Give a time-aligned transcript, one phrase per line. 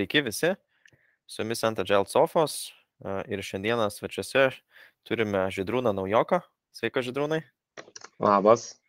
[0.00, 0.54] Sveiki visi,
[1.28, 2.70] su jumis ant Agile Sofos
[3.28, 4.46] ir šiandieną svečiuose
[5.04, 6.38] turime Židrūną Naujoką.
[6.72, 7.42] Sveika, Židrūnai.
[8.16, 8.80] Labas.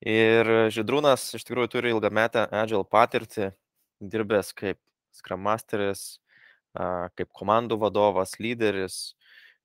[0.00, 3.50] Ir Židrūnas iš tikrųjų turi ilgametę Agile patirtį,
[4.00, 4.80] dirbęs kaip
[5.12, 6.16] Scrum Masteris,
[6.72, 9.12] kaip komandų vadovas, lyderis,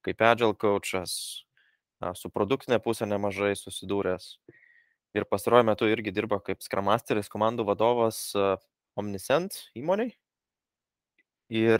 [0.03, 1.15] kaip Agile coachas,
[2.11, 4.33] su produktinė pusė nemažai susidūręs.
[5.15, 8.33] Ir pastaruoju metu irgi dirba kaip Scrum Masteris, komandų vadovas
[8.99, 10.11] Omniscent įmoniai.
[11.53, 11.79] Ir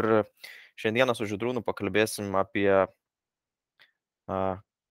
[0.80, 2.70] šiandieną su Žydrūnu pakalbėsim apie
[4.28, 4.38] a,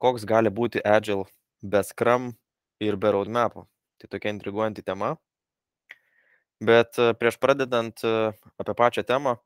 [0.02, 1.24] koks gali būti Agile
[1.62, 2.34] be Scrum
[2.82, 3.64] ir be roadmapų.
[3.96, 5.14] Tai tokia intriguojanti tema.
[6.60, 9.36] Bet prieš pradedant apie pačią temą,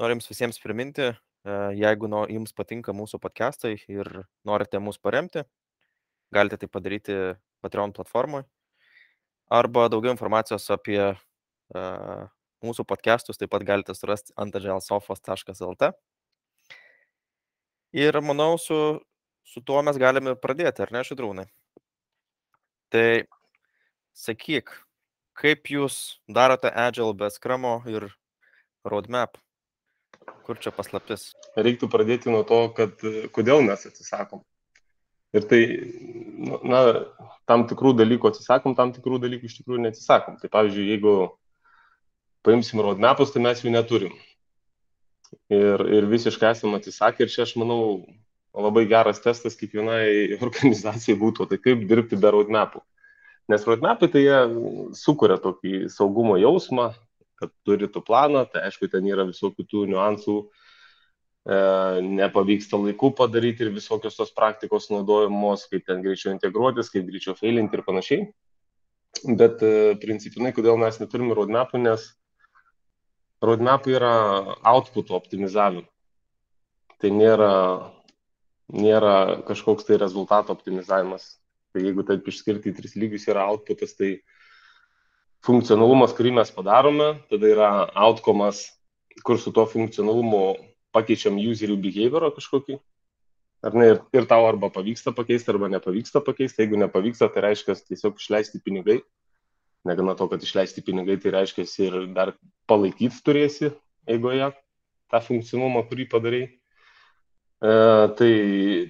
[0.00, 1.12] norim visiems priminti,
[1.76, 4.10] jeigu no, jums patinka mūsų podcastai ir
[4.44, 5.44] norite mus paremti,
[6.32, 7.16] galite tai padaryti
[7.64, 8.44] Patreon platformoje.
[9.52, 11.00] Arba daugiau informacijos apie
[12.62, 15.88] Mūsų podcastus taip pat galite surasti ant agilsofos.lt.
[17.98, 18.76] Ir manau, su,
[19.42, 21.48] su tuo mes galime pradėti, ar ne, Šidrūnai?
[22.94, 23.06] Tai
[24.14, 24.70] sakyk,
[25.42, 25.98] kaip jūs
[26.30, 28.06] darote Agile be skramo ir
[28.86, 29.42] roadmap?
[30.46, 31.32] Kur čia paslaptis?
[31.58, 33.02] Reiktų pradėti nuo to, kad
[33.34, 34.46] kodėl mes atsisakom.
[35.34, 35.62] Ir tai,
[36.62, 36.86] na,
[37.48, 40.38] tam tikrų dalykų atsisakom, tam tikrų dalykų iš tikrųjų neatsisakom.
[40.38, 41.14] Tai pavyzdžiui, jeigu
[42.46, 44.14] paimsim roadmapus, tai mes jų neturim.
[45.52, 47.82] Ir, ir visiškai esame atsisakę ir čia aš manau
[48.52, 52.82] labai geras testas kiekvienai organizacijai būtų, tai kaip dirbti be roadmapų.
[53.50, 54.40] Nes roadmapai tai jie
[54.96, 56.92] sukuria tokį saugumo jausmą,
[57.40, 61.58] kad turi tu planą, tai aišku, ten yra visokių tų niuansų, e,
[62.20, 67.80] nepavyksta laiku padaryti ir visokios tos praktikos naudojamos, kaip ten greičiau integruotis, kaip greičiau failinti
[67.80, 68.28] ir panašiai.
[69.26, 69.72] Bet e,
[70.02, 72.06] principinai, kodėl mes neturime roadmapų, nes
[73.42, 74.12] roadmap yra
[74.62, 75.86] output optimizavimo.
[77.02, 77.54] Tai nėra,
[78.70, 79.14] nėra
[79.48, 81.24] kažkoks tai rezultato optimizavimas.
[81.74, 84.20] Tai jeigu taip išskirti į tris lygius yra outputas, tai
[85.42, 87.70] funkcionalumas, kurį mes padarome, tada yra
[88.06, 88.68] outcomas,
[89.26, 90.44] kur su tuo funkcionalumu
[90.94, 92.78] pakeičiam userių behaviorą kažkokį.
[93.62, 96.62] Ar ne, ir, ir tau arba pavyksta pakeisti, arba nepavyksta pakeisti.
[96.64, 99.00] Jeigu nepavyksta, tai reiškia tiesiog išleisti pinigai
[99.88, 102.34] negana to, kad išleisti pinigai, tai reiškia ir dar
[102.70, 103.72] palaikyti turėsi
[104.10, 104.52] eigoje
[105.12, 106.42] tą funkcionalumą, kurį padarai.
[107.62, 107.72] E,
[108.18, 108.32] tai,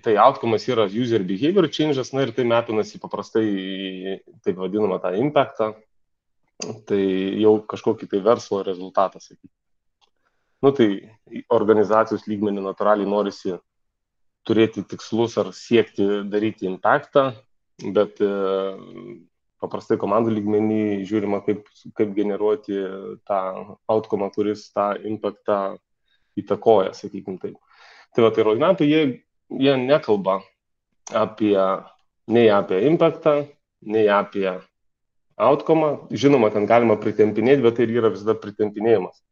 [0.05, 5.73] tai outcomas yra user behavior changes, na ir tai metinasi paprastai taip vadinamą tą impactą,
[6.89, 7.03] tai
[7.43, 9.53] jau kažkokį tai verslo rezultatą, sakykime.
[10.63, 10.89] Nu tai
[11.51, 13.57] organizacijos lygmenį natūraliai norisi
[14.47, 17.33] turėti tikslus ar siekti daryti impactą,
[17.95, 18.31] bet e,
[19.63, 21.69] paprastai komandų lygmenį žiūrima, kaip,
[21.99, 22.81] kaip generuoti
[23.29, 23.41] tą
[23.93, 25.59] outcome, kuris tą impactą
[26.39, 27.59] įtakoja, sakykime taip.
[28.13, 29.03] Tai va, tai roadmapai, jie,
[29.63, 30.41] jie nekalba
[31.17, 31.57] apie,
[32.33, 33.37] nei apie impactą,
[33.89, 34.49] nei apie
[35.37, 35.93] outcome.
[36.13, 39.23] Žinoma, ten galima pritempinėti, bet tai yra vis dar pritempinėjimas.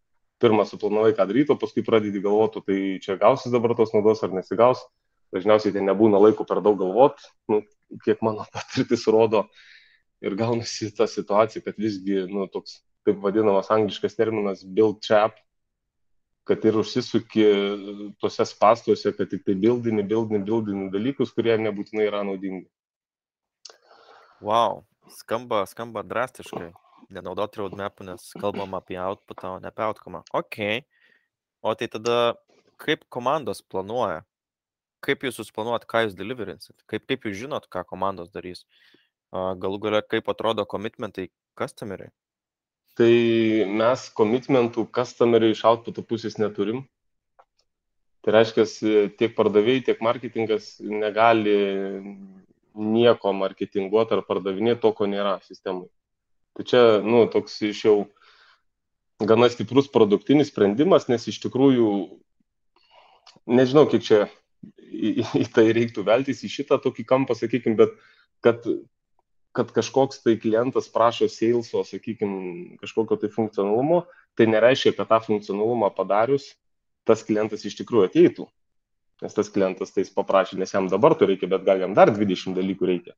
[0.41, 4.33] Pirmą suplanavai, ką daryti, o paskui pradedi galvoti, tai čia gausis dabar tos naudos ar
[4.33, 4.87] nesigaus.
[5.35, 7.61] Dažniausiai tai nebūna laiko per daug galvoti, nu,
[8.07, 9.45] kiek mano patirtis rodo,
[10.21, 15.39] ir gaunasi ta situacija, kad visgi, nu, toks, taip vadinamas angliškas terminas build trap,
[16.49, 17.47] kad ir užsisuki
[18.21, 22.67] tuose spastuose, kad tik tai bildini, bildini, bildini dalykus, kurie nebūtinai yra naudingi.
[24.41, 24.83] Wow,
[25.21, 26.73] skamba, skamba drastiškai.
[27.11, 30.23] Nenaudoti roadmapų, nes kalbam apie outputą, o ne apie outcome.
[30.37, 30.59] Ok.
[31.61, 32.19] O tai tada
[32.81, 34.23] kaip komandos planuoja?
[35.05, 36.77] Kaip jūs susiplanuot, ką jūs deliverinsit?
[36.91, 38.63] Kaip, kaip jūs žinot, ką komandos darys?
[39.31, 42.11] Galų gale, kaip atrodo komitmentai customeriai?
[42.99, 43.13] Tai
[43.71, 46.83] mes komitmentų customeriai iš outputo pusės neturim.
[48.21, 48.67] Tai reiškia,
[49.17, 51.55] tiek pardavėjai, tiek marketingas negali
[52.75, 55.87] nieko marketinguoti ar pardavinėti to, ko nėra sistemai.
[56.59, 57.97] Tai čia, nu, toks iš jau
[59.31, 61.89] gana stiprus produktinis sprendimas, nes iš tikrųjų,
[63.49, 64.21] nežinau, kiek čia
[64.91, 67.95] į, į tai reiktų veltis, į šitą tokį kampą, sakykime, bet
[68.45, 68.67] kad
[69.53, 74.05] kad kažkoks tai klientas prašo saleso, sakykime, kažkokio tai funkcionalumo,
[74.39, 76.53] tai nereiškia, kad tą funkcionalumą padarius,
[77.09, 78.47] tas klientas iš tikrųjų ateitų.
[79.21, 82.57] Nes tas klientas tai paprašė, nes jam dabar to reikia, bet gal jam dar 20
[82.57, 83.17] dalykų reikia.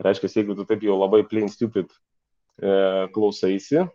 [0.00, 3.86] Reiškia, jeigu tu taip jau labai plain stupid e, klausaisi e,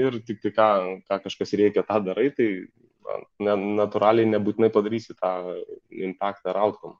[0.00, 0.68] ir tik tai ką,
[1.08, 2.48] ką kažkas reikia, tą darai, tai
[3.40, 5.34] na, natūraliai nebūtinai padarysi tą
[5.90, 6.96] impactą ar outcome.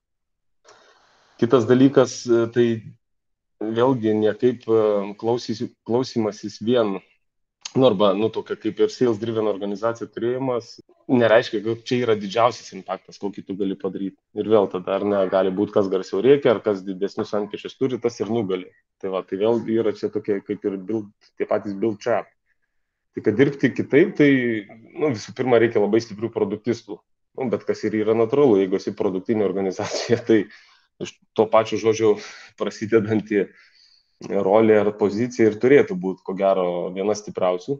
[1.40, 2.66] Kitas dalykas, e, tai
[3.76, 4.84] vėlgi niekaip e,
[5.20, 6.98] klausymasis vien
[7.74, 10.76] nu, arba, nu, tokia kaip ir sales driven organizacija turėjimas,
[11.10, 14.16] nereiškia, kad čia yra didžiausias impaktas, kokį tu gali padaryti.
[14.38, 17.98] Ir vėl tada, ar ne, gali būti, kas garsiau reikia, ar kas didesnius antpešius turi,
[18.02, 18.70] tas ir nugali.
[19.02, 22.30] Tai va, tai vėl yra čia tokie kaip ir build, tie patys build trap.
[23.14, 24.30] Tai kad dirbti kitaip, tai
[24.94, 27.00] nu, visų pirma reikia labai stiprių produktistų.
[27.34, 30.44] Nu, bet kas ir yra natūralu, jeigu esi produktinė organizacija, tai
[31.02, 32.14] iš to pačio žodžio
[32.60, 33.46] prasidedanti
[34.24, 37.78] rolė ar pozicija ir turėtų būti, ko gero, viena stipriausių.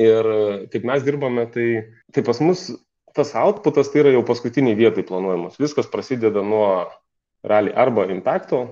[0.00, 0.28] Ir
[0.72, 1.66] kaip mes dirbame, tai,
[2.14, 2.70] tai pas mus
[3.14, 5.58] tas outputas tai yra jau paskutiniai vietai planuojamas.
[5.60, 6.86] Viskas prasideda nuo
[7.42, 8.62] realiai arba impacto,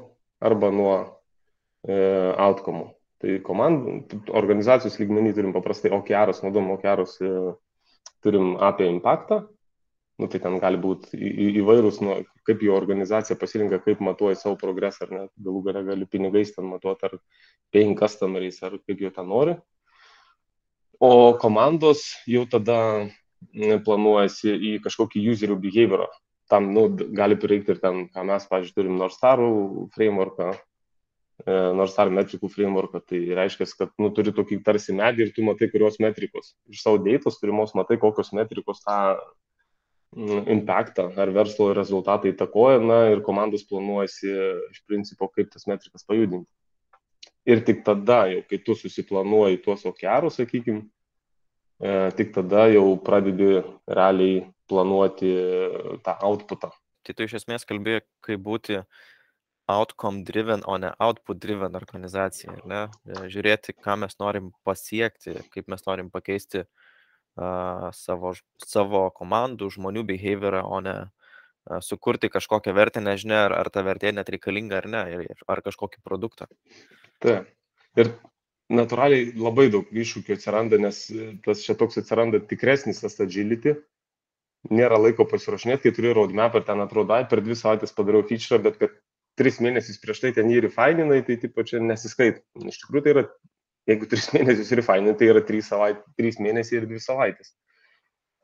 [0.40, 0.94] arba nuo
[1.86, 1.96] e,
[2.38, 2.92] outcome.
[3.18, 7.32] Tai komandų, organizacijos lygmenį turim paprastai OKR'us, naudom OKR'us, e,
[8.22, 9.42] turim apie impactą,
[10.18, 11.14] nu, tai ten gali būti
[11.60, 12.18] įvairūs, nu,
[12.48, 16.66] kaip jo organizacija pasirinka, kaip matuoja savo progresą, ar net galų gale gali pinigais ten
[16.70, 17.18] matuoti, ar
[17.74, 19.58] paying customeriais, ar kaip jie ten nori.
[20.98, 22.78] O komandos jau tada
[23.86, 26.08] planuojasi į kažkokį userių behaviorą.
[26.50, 29.52] Tam nu, gali prireikti ir ten, ką mes, pavyzdžiui, turim Norstarų
[29.94, 30.54] frameworką,
[31.46, 35.44] E, nors ar metrikų frameworką, tai reiškia, kad nu, turi tokį tarsi medį ir tu
[35.46, 36.56] matai, kurios metrikos.
[36.72, 38.96] Iš savo dėtos turimos matai, kokios metrikos tą
[40.16, 44.30] impactą ar verslo rezultatą įtakoja, na ir komandos planuojasi
[44.72, 46.48] iš principo, kaip tas metrikas pajudinti.
[47.48, 50.86] Ir tik tada, jau kai tu susiplanuoji tuos okerus, sakykime,
[52.16, 55.32] tik tada jau pradedi realiai planuoti
[56.04, 56.72] tą outputą.
[57.04, 58.82] Tai tu iš esmės kalbėjai, kaip būti
[59.68, 62.54] outcome driven, o ne output driven organizacija.
[62.68, 62.86] Ne?
[63.04, 66.77] E, žiūrėti, ką mes norim pasiekti, kaip mes norim pakeisti uh,
[67.94, 71.18] savo, savo komandų, žmonių behaviorą, o ne uh,
[71.80, 76.02] sukurti kažkokią vertę, nežinia, ar, ar ta vertė net reikalinga ar ne, ir, ar kažkokį
[76.04, 76.48] produktą.
[77.24, 77.50] Taip.
[77.98, 78.12] Ir
[78.72, 81.04] natūraliai labai daug iššūkių atsiranda, nes
[81.44, 83.76] tas čia toks atsiranda tikresnis tas agility.
[84.74, 88.58] Nėra laiko pasirašinėti, kai turi roadmap ir ten atrodo, ai, per dvi savaitės padariau feature,
[88.62, 88.96] bet kad
[89.38, 92.42] tris mėnesius prieš tai ten jį refaininai, tai tipo čia nesiskaito.
[92.58, 93.24] Iš tikrųjų tai yra,
[93.88, 97.54] jeigu tris mėnesius refaininai, tai yra trys, savait, trys mėnesiai ir dvi savaitės.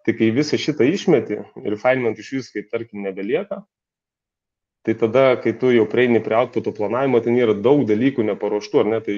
[0.04, 3.62] Tai kai visą šitą išmeti, refinement iš vis kaip tarkim nebelieka,
[4.84, 8.90] tai tada, kai tu jau prieini prie outputo planavimo, ten yra daug dalykų neparuoštų, ar
[8.92, 9.14] ne, tai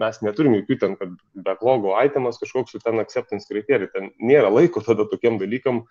[0.00, 1.12] mes neturim jokių ten, kad
[1.44, 5.84] backlogo itemas kažkoks su ten acceptance kriterijai, ten nėra laiko tada tokiem dalykam,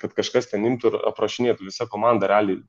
[0.00, 2.62] kad kažkas ten imtų ir aprašinėtų, visa komanda realiai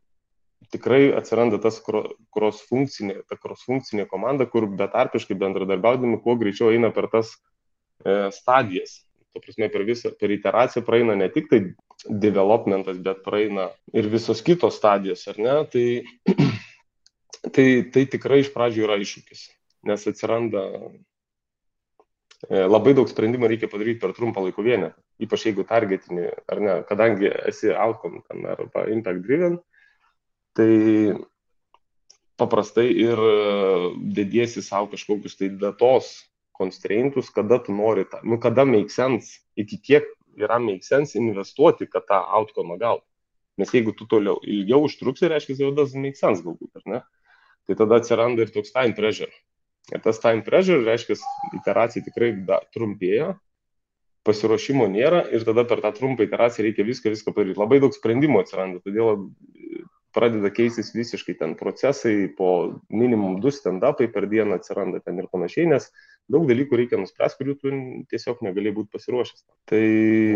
[0.68, 6.92] tikrai atsiranda tas cross funkcinė, ta cross funkcinė komanda, kur betarpiškai bendradarbiaudami kuo greičiau eina
[6.96, 7.32] per tas
[8.04, 9.00] e, stadijas.
[9.34, 11.62] Tuo prasme, per visą, per iteraciją praeina ne tik tai
[12.10, 15.56] developmentas, bet praeina ir visos kitos stadijos, ar ne?
[15.74, 15.86] Tai,
[17.56, 19.46] tai, tai tikrai iš pradžių yra iššūkis,
[19.90, 20.66] nes atsiranda
[22.50, 26.78] e, labai daug sprendimų reikia padaryti per trumpą laiko vienetą, ypač jeigu targetinį, ar ne,
[26.90, 29.60] kadangi esi outcome arba impact driven,
[30.58, 30.72] tai
[32.40, 33.36] paprastai ir e,
[34.16, 36.12] dediesi savo kažkokius tai datos
[36.60, 40.08] constraintus, kada tu nori tą, nu kada make sense, iki kiek
[40.40, 43.06] yra make sense investuoti, kad tą outcome gautų.
[43.60, 47.00] Nes jeigu tu toliau ilgiau užtruksi, reiškia, jau doesn't make sense galbūt, ar ne?
[47.68, 49.32] Tai tada atsiranda ir toks time pressure.
[49.92, 51.18] Ir tas time pressure reiškia,
[51.60, 53.34] iteracija tikrai da, trumpėja,
[54.28, 57.60] pasiruošimo nėra ir tada per tą trumpą iteraciją reikia viską, viską padaryti.
[57.60, 59.28] Labai daug sprendimų atsiranda, todėl
[60.16, 65.68] pradeda keistis visiškai ten procesai, po minimum du stand-upai per dieną atsiranda ten ir panašiai,
[65.70, 65.90] nes
[66.32, 67.74] daug dalykų reikia nuspręsti, kurių tu
[68.12, 69.44] tiesiog negali būti pasiruošęs.
[69.70, 69.84] Tai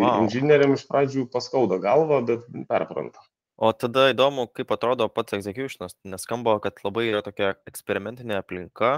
[0.02, 0.26] wow.
[0.26, 3.24] inžinieriam iš pradžių paskauda galvą, bet perpranta.
[3.58, 8.98] O tada įdomu, kaip atrodo pats executionas, nes skamba, kad labai yra tokia eksperimentinė aplinka,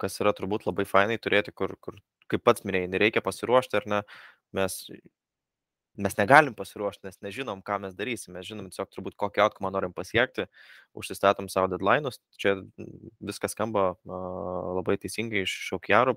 [0.00, 1.96] kas yra turbūt labai fainai turėti, kur, kur
[2.30, 4.02] kaip pats minėjai, nereikia pasiruošti ar ne,
[4.56, 4.76] mes
[6.02, 8.34] mes negalim pasiruošti, nes nežinom, ką mes darysim.
[8.36, 10.46] Mes žinom tiesiog turbūt kokį outcome norim pasiekti,
[10.96, 12.20] užsistatom savo deadline'us.
[12.40, 12.56] Čia
[13.20, 14.18] viskas skamba uh,
[14.80, 16.16] labai teisingai iš šaukjarų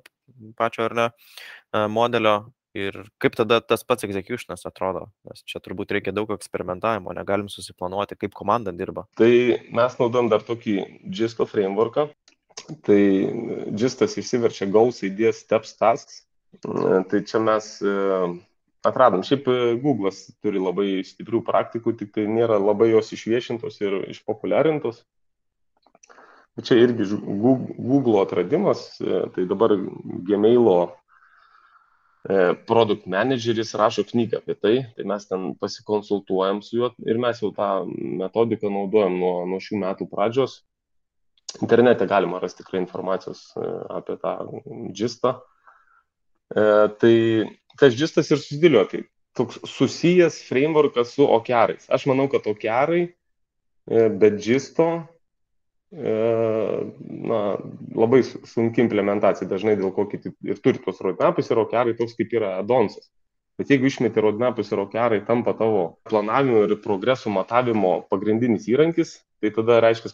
[0.59, 2.37] pačio ar ne uh, modelio.
[2.73, 8.17] Ir kaip tada tas pats executionas atrodo, nes čia turbūt reikia daug eksperimentavimo, negalim susiplanuoti,
[8.17, 9.03] kaip komanda dirba.
[9.19, 9.29] Tai
[9.77, 12.07] mes naudojam dar tokį GISTO frameworką.
[12.87, 12.97] Tai
[13.77, 16.23] GISTas išsiverčia goals, ideas, steps, tasks.
[16.65, 18.33] Tai čia mes uh,
[18.87, 19.23] atradom.
[19.25, 25.03] Šiaip e, Google'as turi labai stiprių praktikų, tik tai nėra labai jos išviešintos ir išpopuliarintos.
[26.61, 29.73] Čia irgi Google atradimas, e, tai dabar
[30.27, 37.21] Gmail'o e, produkt manageris rašo knygą apie tai, tai mes ten pasikonsultuojam su juo ir
[37.21, 37.71] mes jau tą
[38.21, 40.61] metodiką naudojam nuo, nuo šių metų pradžios.
[41.61, 43.51] Internete galima rasti tikrai informacijos
[43.93, 44.37] apie tą
[44.89, 45.35] džistą
[46.53, 46.63] E,
[46.99, 47.15] tai
[47.79, 49.01] tas džistas ir susidėlioja, tai
[49.37, 51.87] toks susijęs frameworkas su okearais.
[51.89, 53.07] Aš manau, kad okearai
[54.19, 54.87] be džisto
[55.91, 56.13] e,
[57.31, 57.41] na,
[57.95, 62.33] labai sunki implementacija, dažnai dėl ko kiti ir turi tuos roadmapus ir okearai toks kaip
[62.37, 63.09] yra adonsas.
[63.59, 69.51] Bet jeigu išmeti roadmapus ir okearai tampa tavo planavimo ir progreso matavimo pagrindinis įrankis, tai
[69.53, 70.09] tada reiškia,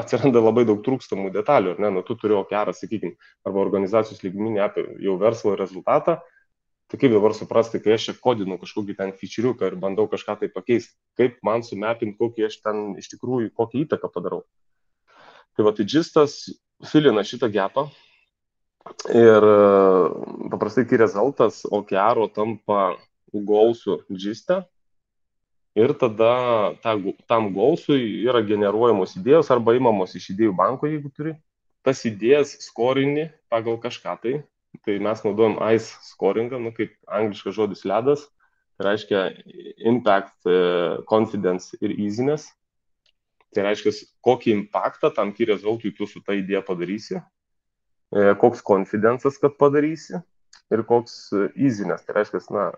[0.00, 4.62] atsiranda labai daug trūkstamų detalių, ar ne, nu tu turi okerą, sakykime, arba organizacijos lygminį
[4.64, 6.20] apie jau verslo rezultatą,
[6.90, 10.50] tai kaip dabar suprasti, kai aš čia kodinu kažkokį ten featureiuką ir bandau kažką tai
[10.52, 14.42] pakeisti, kaip man sumepinti, kokį aš ten iš tikrųjų, kokią įtaką padarau.
[15.54, 16.40] Tai va, tai džistas
[16.90, 17.86] filina šitą gepą
[19.14, 19.46] ir
[20.50, 22.82] paprastai kai rezultatas OKR tampa
[23.30, 24.64] gausų džiste,
[25.74, 26.96] ir tada ta,
[27.28, 31.36] tam gausui yra generuojamos idėjos arba įmamos iš idėjų banko, jeigu turi.
[31.86, 34.34] Tas idėjas skorini pagal kažką tai.
[34.84, 38.24] Tai mes naudojam ICE scoringą, nu, kaip angliškas žodis ledas.
[38.78, 39.26] Tai reiškia
[39.90, 40.56] impact, e,
[41.10, 42.48] confidence ir easiness.
[43.52, 43.92] Tai reiškia,
[44.24, 50.22] kokį impaktą tam key rezultatui tu su ta idėja padarysi, e, koks confidence'as, kad padarysi
[50.70, 51.16] ir koks
[51.58, 52.70] easiness, tai reiškia, na,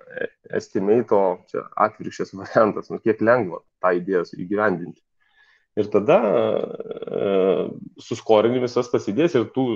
[0.58, 1.20] estimate,
[1.52, 5.02] čia atvirkščias variantas, nu, kiek lengva tą idėją įgyvendinti.
[5.76, 7.28] Ir tada e,
[8.00, 9.66] suskorini visas tas idėjas ir tų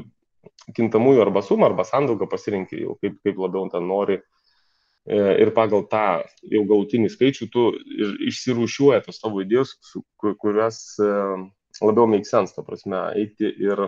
[0.77, 4.21] kintamųjų arba sumą, arba sandaugą pasirinkti jau kaip, kaip labiau ten nori.
[5.07, 6.07] E, ir pagal tą
[6.51, 7.67] jau gautinį skaičių tu
[8.27, 9.77] išsirūšiuoji tos tavo idėjos,
[10.19, 11.11] kurias e,
[11.79, 13.87] labiau make sense, ta prasme, eiti ir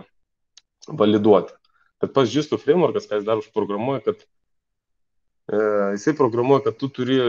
[0.87, 1.55] validuoti.
[1.99, 5.59] Bet pats Žisto frameworkas, ką jis dar užprogramuoja, kad e,
[5.97, 7.19] jisai programuoja, kad tu turi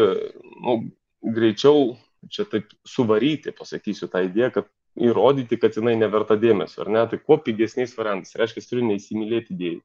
[0.62, 0.76] nu,
[1.34, 1.96] greičiau
[2.30, 7.04] čia taip suvaryti, pasakysiu tą idėją, kad įrodyti, kad jinai neverta dėmesio, ar ne?
[7.10, 8.36] Tai kuo pigesniais variantais.
[8.38, 9.80] Reiškia, turi neįsimylėti idėjų.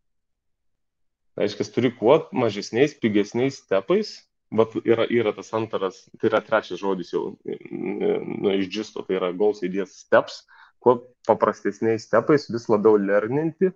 [1.39, 4.17] Reiškia, turi kuo mažesniais, pigesniais stepais.
[4.55, 9.31] Bet yra, yra tas antras, tai yra trečias žodis jau nu, iš džisto, tai yra
[9.35, 10.43] goals ideas steps.
[10.79, 13.71] Kuo paprastesniais stepais vis labiau lerninti,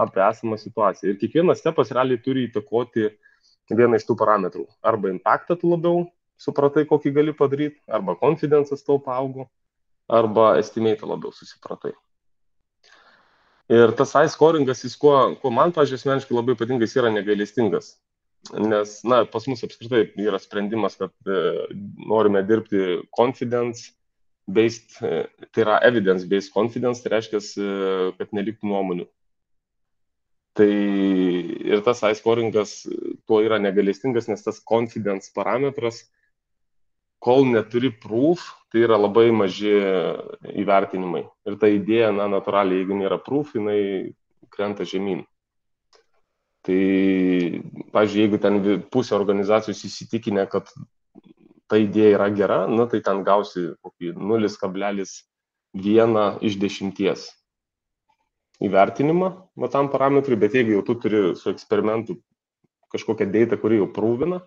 [0.00, 1.12] apie esamą situaciją.
[1.12, 3.10] Ir kiekvienas stepas realiai turi įtakoti
[3.70, 4.64] vieną iš tų parametrų.
[4.82, 6.06] Arba impactą tu labiau
[6.40, 9.46] supratai, kokį gali padaryti, arba confidence'as tau paaugo,
[10.08, 11.94] arba estimate labiau susipratai.
[13.72, 17.94] Ir tas iScoringas, jis kuo, kuo man, pažiūrėjau, asmeniškai labai patinka, jis yra negailestingas.
[18.60, 21.38] Nes, na, pas mus apskritai yra sprendimas, kad e,
[22.04, 23.94] norime dirbti confidence
[24.44, 29.08] based, e, tai yra evidence based confidence, tai reiškia, e, kad neliktų nuomonių.
[30.54, 32.82] Tai ir tas iScoringas
[33.24, 36.04] tuo yra negalestingas, nes tas confidence parametras,
[37.24, 39.72] kol neturi proof, tai yra labai maži
[40.60, 41.24] įvertinimai.
[41.48, 44.12] Ir ta idėja, na, natūraliai, jeigu nėra proof, jinai
[44.52, 45.22] krenta žemyn.
[46.64, 46.80] Tai,
[47.92, 48.60] pažiūrėjau, jeigu ten
[48.92, 50.68] pusė organizacijos įsitikinę, kad
[51.68, 57.24] ta idėja yra gera, na, tai ten gausi kokį 0,1 iš 10
[58.64, 62.20] įvertinimą va tam parametrui, bet jeigu jau tu turi su eksperimentu
[62.94, 64.44] kažkokią data, kuri jau prūvina,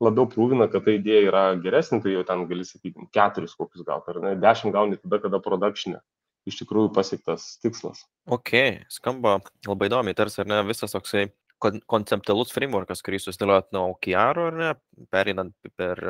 [0.00, 4.14] labiau prūvina, kad ta idėja yra geresnė, tai jau ten gali sakyti, keturis kokius gauti,
[4.14, 6.00] ar ne, dešimt gauni tada, kada produkšinė
[6.48, 8.06] iš tikrųjų pasiektas tikslas.
[8.32, 8.54] Ok,
[8.92, 9.38] skamba
[9.68, 11.28] labai įdomiai, tarsi ar ne visas toksai
[11.60, 14.70] kon konceptualus frameworkas, kurį susidėliojot nuo OKR, ar ne,
[15.12, 16.00] pereinant per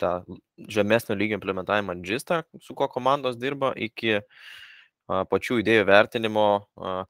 [0.00, 0.14] tą
[0.58, 4.18] žemesnio lygio implementavimą GISTą, su kuo komandos dirba, iki
[5.06, 6.46] pačių idėjų vertinimo,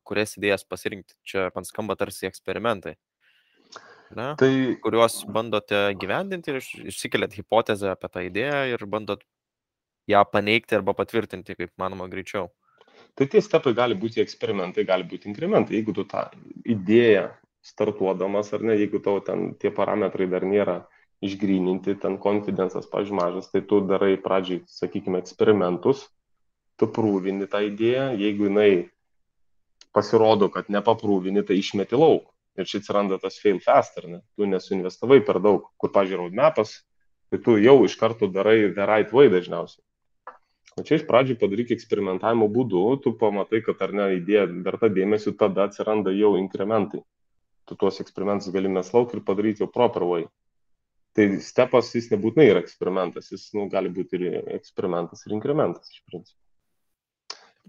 [0.05, 1.17] kurias idėjas pasirinkti.
[1.25, 2.97] Čia man skamba tarsi eksperimentai.
[4.19, 4.53] Ne, tai,
[4.83, 6.59] kuriuos bandote gyvendinti ir
[6.91, 9.23] išsikeliat hipotezę apie tą idėją ir bandot
[10.11, 12.49] ją paneigti arba patvirtinti, kaip manoma, greičiau.
[13.15, 15.77] Tai tie stepai gali būti eksperimentai, gali būti inkrementai.
[15.79, 16.25] Jeigu tu tą
[16.67, 17.29] idėją
[17.63, 20.81] startuodamas ar ne, jeigu tau ten tie parametrai dar nėra
[21.25, 26.07] išgryninti, ten konfidencas, pažymažas, tai tu darai pradžiai, sakykime, eksperimentus,
[26.81, 28.71] tu prūvini tą idėją, jeigu jinai
[29.93, 32.31] pasirodo, kad nepaprūvini, tai išmeti lauk.
[32.61, 34.19] Ir čia atsiranda tas fail fast, ar ne?
[34.37, 36.75] Tu nesuinvestavai per daug, kur, pažiūrėjau, roadmapas,
[37.33, 39.81] tai tu jau iš karto darai the right way dažniausiai.
[40.79, 45.33] O čia iš pradžių padaryk eksperimentavimo būdu, tu pamatai, kad ar ne idėja verta dėmesio,
[45.41, 47.01] tada atsiranda jau inkrementai.
[47.67, 50.29] Tu tuos eksperimentus gali mes lauk ir padaryti jau proper way.
[51.17, 56.05] Tai stepas jis nebūtinai yra eksperimentas, jis nu, gali būti ir eksperimentas, ir inkrementas iš
[56.07, 56.39] principo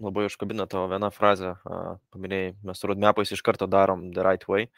[0.00, 1.56] labai užkabina tavo vieną frazę,
[2.14, 4.68] paminėjai, mes roadmapais iš karto darom the right way.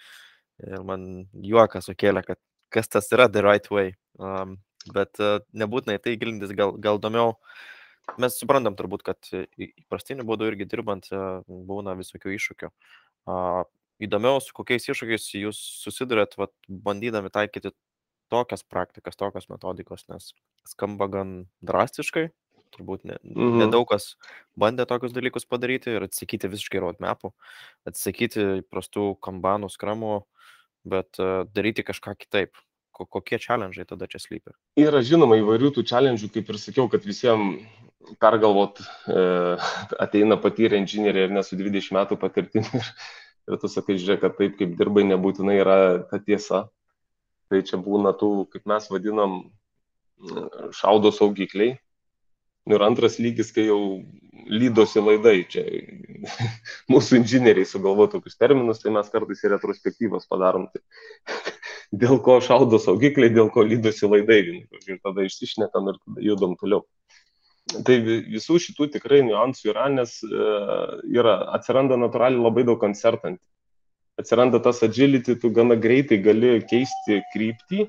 [0.62, 2.38] Ir man juoką sukėlė, kad
[2.74, 3.94] kas tas yra the right way.
[4.18, 4.58] Um,
[4.94, 7.36] bet uh, nebūtinai tai gilintis gal, gal domiau.
[8.20, 12.70] Mes suprantam turbūt, kad įprastiniu būdu irgi dirbant uh, būna visokių iššūkių.
[13.30, 13.62] Uh,
[14.04, 17.72] įdomiau, su kokiais iššūkiais jūs susidurėt, vat, bandydami taikyti
[18.32, 20.32] tokias praktikas, tokios metodikos, nes
[20.68, 22.28] skamba gan drastiškai,
[22.74, 23.62] turbūt ne, mhm.
[23.64, 24.14] nedaug kas
[24.58, 27.32] bandė tokius dalykus padaryti ir atsakyti visiškai roadmapų,
[27.88, 30.18] atsakyti prastų kambanų, skramų,
[30.88, 32.60] bet uh, daryti kažką kitaip.
[32.94, 34.52] Kokie challenge'ai tada čia slypi?
[34.78, 37.64] Yra žinoma įvairių tų challenge'ų, kaip ir sakiau, kad visiems
[38.22, 38.78] pergalvot
[39.08, 39.22] e,
[39.98, 42.90] ateina patyrę inžinieriai ir ne su 20 metų patirtimi ir,
[43.48, 45.78] ir tu sakai, žiūrėk, kad taip kaip dirbai nebūtinai yra
[46.10, 46.66] ta tiesa.
[47.50, 49.40] Tai čia būna tų, kaip mes vadinam,
[50.74, 51.76] šaudo saugikliai.
[52.70, 53.80] Ir antras lygis, kai jau
[54.48, 55.64] lydosi laidai, čia
[56.92, 60.66] mūsų inžinieriai sugalvo tokius terminus, tai mes kartais ir retrospektyvas padarom.
[60.72, 60.82] Tai,
[62.04, 64.40] dėl ko šaudo saugikliai, dėl ko lydosi laidai.
[64.88, 66.86] Ir tada išsišnekam ir tada judam toliau.
[67.74, 73.40] Tai visų šitų tikrai niuansų yra, nes yra, atsiranda natūraliai labai daug koncertantų
[74.20, 77.88] atsiranda tas agility, tu gana greitai gali keisti kryptį,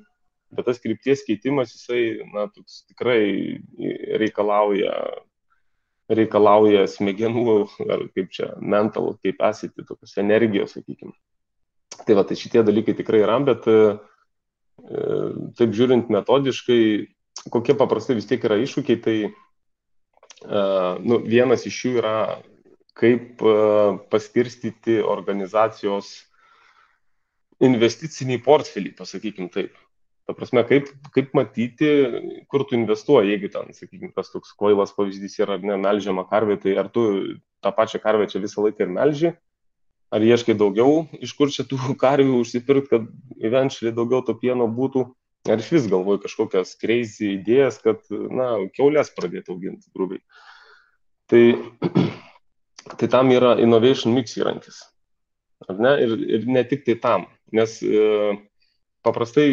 [0.53, 3.61] bet tas krypties keitimas, jisai, na, toks tikrai
[4.21, 4.93] reikalauja,
[6.11, 7.55] reikalauja smegenų,
[7.89, 11.15] ar kaip čia, mental, kaip esate, tokios energijos, sakykime.
[12.05, 13.79] Tai va, tai šitie dalykai tikrai yra, bet e,
[15.57, 16.81] taip žiūrint metodiškai,
[17.53, 22.15] kokie paprastai vis tiek yra iššūkiai, tai uh, nu, vienas iš jų yra
[22.95, 23.55] kaip e,
[24.11, 26.13] paskirstyti organizacijos
[27.63, 29.75] investicinį portfelį, pasakykim taip.
[30.25, 31.89] Ta prasme, kaip, kaip matyti,
[32.49, 36.57] kur tu investuoji, jeigu ten, sakykime, tas toks kvailas pavyzdys yra, ar ne, melžiama karvė,
[36.63, 37.03] tai ar tu
[37.61, 39.31] tą pačią karvę čia visą laiką ir melži,
[40.15, 43.05] ar ieškai daugiau, iš kur čia tų karvių užsipirkti, kad
[43.37, 45.05] eventualiai daugiau to pieno būtų,
[45.45, 50.25] ar iš vis galvoji kažkokias crazy idėjas, kad, na, keulės pradėti auginti grubiai.
[51.29, 51.43] Tai
[52.97, 54.81] tai tam yra innovation mix įrankis.
[55.69, 55.93] Ne?
[56.01, 58.33] Ir, ir ne tik tai tam, nes e,
[59.05, 59.47] paprastai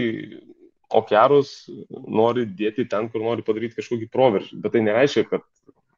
[0.98, 1.55] okearus
[1.90, 5.44] nori dėti ten, kur nori padaryti kažkokį proveržį, bet tai nereiškia, kad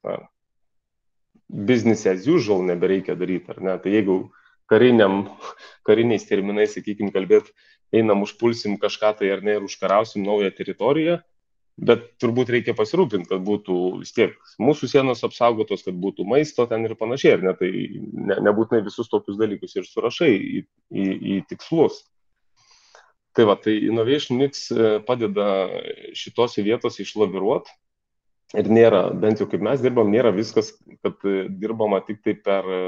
[0.06, 0.18] na,
[1.48, 3.76] business as usual nebereikia daryti, ar ne?
[3.82, 4.18] Tai jeigu
[4.70, 5.24] kariniam,
[5.86, 7.52] kariniais terminais, sakykime, kalbėt,
[7.94, 11.20] einam užpulsim kažką tai ar ne ir užkarausim naują teritoriją,
[11.74, 16.86] bet turbūt reikia pasirūpinti, kad būtų vis tiek mūsų sienos apsaugotos, kad būtų maisto ten
[16.86, 21.38] ir panašiai, ar ne, tai ne, nebūtinai visus tokius dalykus ir surašai į, į, į
[21.50, 22.04] tikslus.
[23.34, 25.46] Tai va, tai Innovation Mix e, padeda
[26.14, 27.72] šitose vietose išlaviruoti
[28.60, 30.70] ir nėra, bent jau kaip mes dirbam, nėra viskas,
[31.02, 31.24] kad
[31.58, 32.82] dirbama tik tai per, e,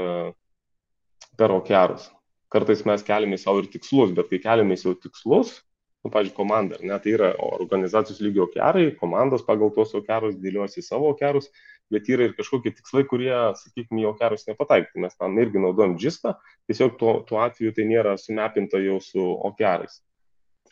[1.39, 2.07] per okearus.
[2.53, 5.57] Kartais mes keliamės savo ir tikslus, bet kai keliamės jau tikslus,
[6.05, 11.11] nu, pavyzdžiui, komanda, ne, tai yra organizacijos lygio okearai, komandos pagal tuos okearus dėliuosi savo
[11.11, 11.51] okearus,
[11.91, 15.03] bet yra ir kažkokie tikslai, kurie, sakykime, į okearus nepataikyti.
[15.03, 16.37] Mes tam irgi naudojam džistą,
[16.71, 19.99] tiesiog tuo, tuo atveju tai nėra sumepinta jau su okearais.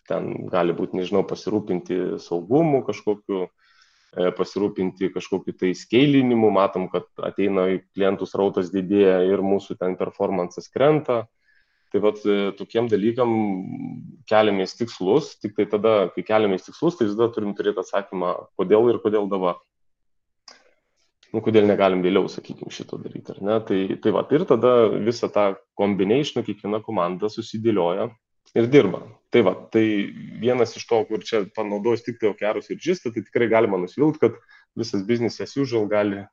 [0.10, 7.68] Ten gali būti, nežinau, pasirūpinti saugumu kažkokiu, e, pasirūpinti kažkokiu tai skeilinimu, matom, kad ateina
[7.96, 11.24] klientų srautas didėja ir mūsų ten performances krenta
[11.96, 13.30] Tai vat e, tokiem dalykam
[14.28, 19.00] keliamės tikslus, tik tai tada, kai keliamės tikslus, tai visada turim turėti atsakymą, kodėl ir
[19.00, 19.62] kodėl dabar.
[21.32, 23.56] Nu, kodėl negalim vėliau, sakykime, šito daryti, ar ne?
[23.70, 25.46] Tai, tai va, ir tada visą tą
[25.80, 28.10] kombinationą kiekviena komanda susidėlioja
[28.56, 29.04] ir dirba.
[29.34, 29.84] Tai va, tai
[30.40, 34.22] vienas iš to, kur čia panaudojus tik tai okerus ir žistą, tai tikrai galima nusivilti,
[34.22, 34.38] kad
[34.80, 36.24] visas business as usual gali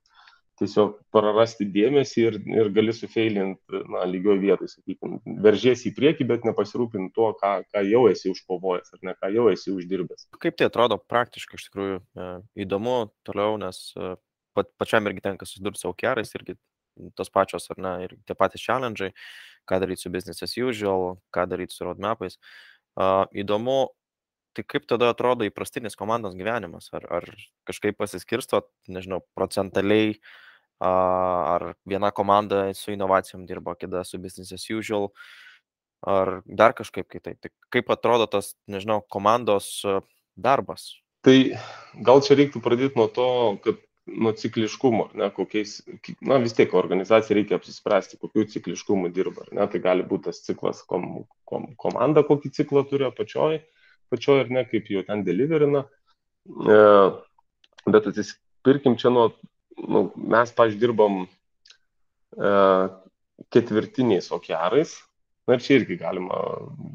[0.61, 6.47] tiesiog prarasti dėmesį ir, ir gali sufeilinti, na, lygioj vietoj, sakykime, veržiesi į priekį, bet
[6.47, 10.29] nepasirūpinti tuo, ką, ką jau esi užkovojęs ar ne, ką jau esi uždirbęs.
[10.43, 12.29] Kaip tai atrodo praktiškai, iš tikrųjų, e,
[12.67, 14.13] įdomu toliau, nes e,
[14.55, 16.59] pat, pačiam irgi tenka susidurti su aukerais, irgi
[17.17, 19.11] tos pačios, ar ne, ir tie patys challenge'ai,
[19.69, 22.39] ką daryti su business as usual, ką daryti su roadmapais.
[22.99, 23.93] Uh, įdomu,
[24.57, 26.91] tai kaip tada atrodo įprastinis komandos gyvenimas?
[26.93, 27.29] Ar, ar
[27.69, 30.27] kažkaip pasiskirsto, nežinau, procentaliai uh,
[30.83, 35.13] ar viena komanda su inovacijom dirba, kita su business as usual,
[36.03, 37.39] ar dar kažkaip kitaip.
[37.41, 39.81] Tai kaip atrodo tas, nežinau, komandos
[40.37, 40.91] darbas?
[41.23, 41.37] Tai
[42.03, 43.29] gal čia reiktų pradėti nuo to,
[43.63, 45.77] kad nuo cikliškumo, ne, kokiais,
[46.27, 50.83] na vis tiek organizacija reikia apsispręsti, kokiu cikliškumu dirba, ne, tai gali būti tas ciklas,
[50.89, 53.61] kom, kom, komanda kokį ciklą turi apačioj,
[54.11, 55.85] pačioj ir ne, kaip jau ten deliverina,
[56.51, 56.81] e,
[57.87, 59.31] bet atsispirkim čia nuo
[59.79, 62.53] nu, mes, pažiūrėjau, dirbam e,
[63.55, 64.99] ketvirtiniais okearais.
[65.49, 66.39] Na ir čia irgi galima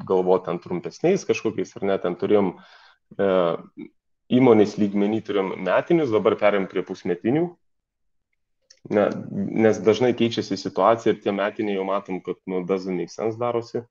[0.08, 3.26] galvoti ant trumpesniais kažkokiais, ar net ten turėjom e,
[4.28, 7.46] įmonės lygmenį, turėjom metinius, dabar perėm prie pusmetinių.
[8.94, 9.04] Ne,
[9.66, 13.82] nes dažnai keičiasi situacija ir tie metiniai jau matom, kad nu, doesn't make sense darosi.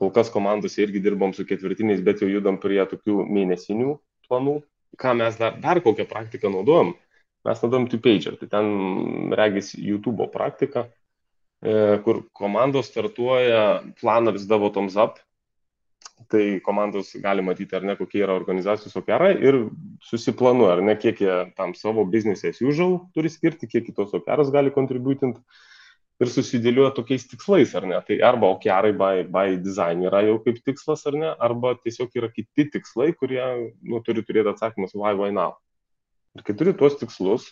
[0.00, 4.56] Kol kas komandose irgi dirbom su ketvirtiniais, bet jau judam prie tokių mėnesinių planų.
[4.98, 6.94] Ką mes dar, dar kokią praktiką naudojam?
[7.46, 10.86] Mes naudojam two-pager, tai ten regis YouTube praktika,
[11.62, 15.18] e, kur komandos startuoja planą vis davo thumbs up,
[16.30, 19.58] tai komandos gali matyti, ar ne, kokie yra organizacijos operai ir
[20.04, 24.52] susiplanuoja, ar ne, kiek jie tam savo business as usual turi skirti, kiek kitos operas
[24.54, 25.40] gali kontributinti
[26.22, 27.98] ir susidėlioja tokiais tikslais, ar ne.
[28.06, 32.30] Tai arba okerai by, by design yra jau kaip tikslas, ar ne, arba tiesiog yra
[32.32, 33.42] kiti tikslai, kurie
[33.82, 35.56] nu, turi turėti atsakymus why, why now.
[36.38, 37.50] Ir kai turi tuos tikslus,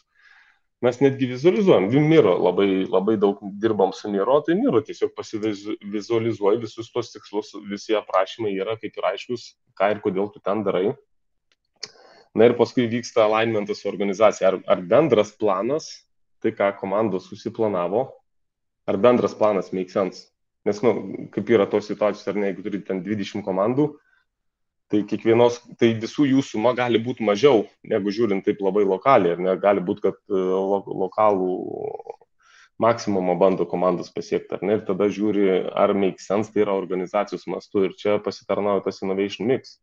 [0.84, 1.88] mes netgi vizualizuojam.
[2.08, 7.96] Miro labai, labai daug dirbam su Miro, tai Miro tiesiog pasivizualizuoji visus tos tikslus, visi
[7.98, 10.94] aprašymai yra kaip ir aiškus, ką ir kodėl tu ten darai.
[12.34, 14.52] Na ir paskui vyksta alignmentas su organizacija.
[14.52, 15.90] Ar, ar bendras planas,
[16.40, 18.06] tai ką komandos susiplanavo,
[18.88, 20.28] ar bendras planas make sense.
[20.64, 23.88] Nes, na, nu, kaip yra tos situacijos, ar ne, jeigu turi ten 20 komandų,
[24.90, 29.44] tai kiekvienos, tai visų jų suma gali būti mažiau, negu žiūrint taip labai lokaliai, ar
[29.44, 31.50] ne, gali būti, kad e, lo, lokalų
[32.80, 37.46] maksimumą bando komandos pasiekti, ar ne, ir tada žiūri, ar make sense tai yra organizacijos
[37.50, 39.78] mastu ir čia pasitarnauja tas innovation mix.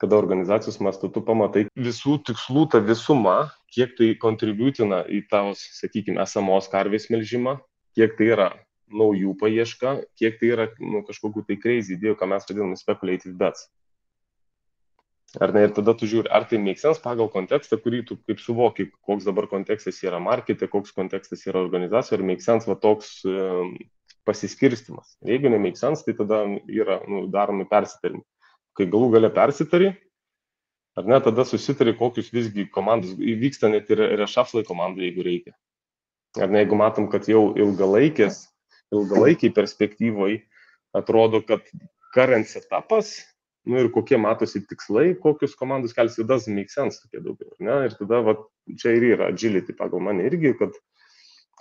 [0.00, 6.22] Kada organizacijos mastu tu pamatai visų tikslų tą visumą, kiek tai kontributina į tavo, sakykime,
[6.24, 7.58] esamos karvės melžimą,
[7.98, 8.48] kiek tai yra
[8.90, 13.68] naujų paieška, kiek tai yra nu, kažkokiu tai crazy idėjų, ką mes vadiname speculative bets.
[15.38, 18.40] Ar ne, ir tada tu žiūri, ar tai make sense pagal kontekstą, kurį tu kaip
[18.42, 23.20] suvoki, koks dabar kontekstas yra markete, koks kontekstas yra organizacija, ar make sense va toks
[23.30, 23.76] um,
[24.26, 25.14] pasiskirstimas.
[25.22, 28.26] Ir jeigu ne make sense, tai tada yra nu, daromi persitarimai.
[28.74, 29.92] Kai galų gale persitari,
[30.98, 35.54] ar ne, tada susitari, kokius visgi komandos, įvyksta net ir rešaflai komandai, jeigu reikia.
[36.42, 38.48] Ar ne, jeigu matom, kad jau ilgalaikės,
[38.90, 40.40] ilgalaikiai perspektyvoj
[40.98, 41.62] atrodo, kad
[42.14, 43.20] current setupas
[43.68, 47.52] nu ir kokie matosi tikslai, kokius komandos kels, it doesn't make sense tokie daugiau.
[47.60, 47.82] Ne?
[47.88, 48.36] Ir tada va,
[48.80, 50.76] čia ir yra agility pagal mane irgi, kad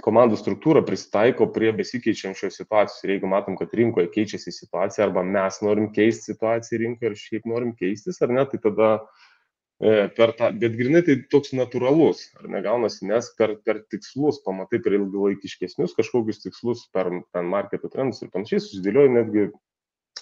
[0.03, 3.01] komandų struktūra prisitaiko prie besikeičiančios situacijos.
[3.03, 7.49] Ir jeigu matom, kad rinkoje keičiasi situacija, arba mes norim keisti situaciją rinkoje ir šiaip
[7.49, 12.47] norim keistis, ar ne, tai tada e, per tą, bet grinai tai toks natūralus, ar
[12.55, 18.31] negaunasi, nes per, per tikslus pamatai per ilgalaikiškesnius kažkokius tikslus, per ten marketo trendus ir
[18.31, 19.49] panašiai, susidėlioji netgi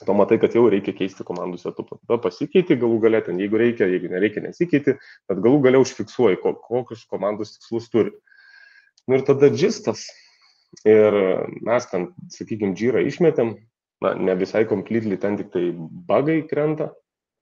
[0.06, 1.98] pamatai, kad jau reikia keisti komandų setupą.
[2.04, 4.98] Tada pasikeiti galų galę ten, jeigu reikia, jeigu nereikia, nesikeiti,
[5.30, 8.14] bet galų galę užfiksuoji, kokius komandos tikslus turi.
[9.08, 10.06] Nu ir tada džistas.
[10.86, 11.16] Ir
[11.64, 13.56] mes ten, sakykime, džyrą išmetėm,
[14.04, 15.70] na, ne visai completely, ten tik tai
[16.10, 16.92] bagai krenta,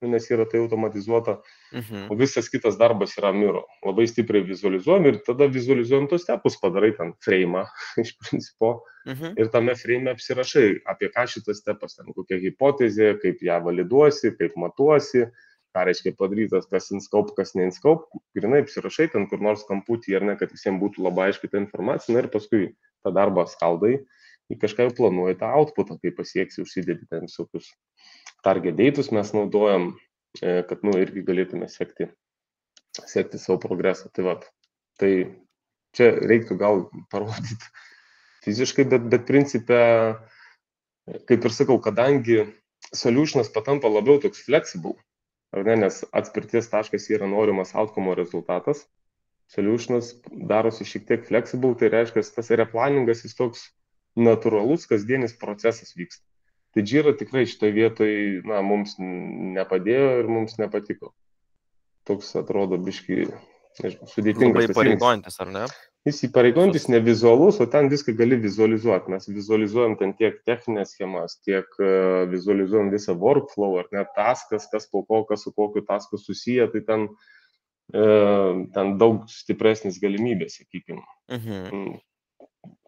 [0.02, 1.38] nes yra tai automatizuota,
[1.74, 2.08] mhm.
[2.12, 3.64] o visas kitas darbas yra miro.
[3.86, 7.64] Labai stipriai vizualizuojam ir tada vizualizuojam tos stepus, padarai ten frame
[8.04, 8.76] iš principo
[9.08, 9.38] mhm.
[9.40, 14.58] ir tame frame apsirašai, apie ką šitas stepas, ten kokia hipotezė, kaip ją validuosi, kaip
[14.60, 15.26] matuosi,
[15.76, 20.36] ką reiškia padarytas, kas inskaup, kas neinskaup, grinai apsirašai ten kur nors kamputį ar ne,
[20.40, 22.70] kad visiems būtų labai aiški ta informacija, na ir paskui
[23.04, 23.98] tą darbą skaldai
[24.52, 27.72] į kažką jau planuoji tą outputą, kai pasieksi, užsidėti ten visokius
[28.46, 29.90] target datus mes naudojam,
[30.42, 32.10] e, kad, nu, irgi galėtume sekti,
[33.02, 34.12] sekti savo progresą.
[34.14, 34.36] Tai, va,
[35.02, 35.12] tai
[35.98, 37.72] čia reiktų gal parodyti
[38.46, 39.80] fiziškai, bet, bet principė,
[41.30, 42.44] kaip ir sakau, kadangi
[42.94, 44.96] solutionas patampa labiau toks flexible,
[45.56, 48.86] ar ne, nes atspirties taškas yra norimas outcome rezultatas,
[49.52, 50.14] solutionas
[50.50, 53.66] darosi šiek tiek flexible, tai reiškia, tas replaningas jis toks
[54.16, 56.24] natūralus kasdienis procesas vyksta.
[56.76, 61.14] Tai Džira tikrai šitoje vietoje na, mums nepadėjo ir mums nepatiko.
[62.06, 63.30] Toks atrodo biški,
[63.80, 64.68] nežinau, sudėtingas.
[64.68, 65.64] Labai pareigojantis, ar ne?
[66.06, 69.14] Jis įpareigojantis, ne vizualus, o ten viską gali vizualizuoti.
[69.16, 74.92] Mes vizualizuojam ten tiek techninės schemas, tiek uh, vizualizuojam visą workflow, ar net taskas, kas
[74.92, 77.08] po ko, kas su kokiu tasku susiję, tai ten,
[77.96, 81.08] uh, ten daug stipresnis galimybės, sakykime.
[81.40, 81.96] Mhm.